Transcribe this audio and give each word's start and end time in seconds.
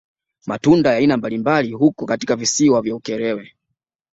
Matunda 0.47 0.91
ya 0.91 0.97
aina 0.97 1.17
mabalimbali 1.17 1.71
huko 1.71 2.05
katika 2.05 2.35
visiwa 2.35 2.81
vya 2.81 2.95
Ukerewe 2.95 3.55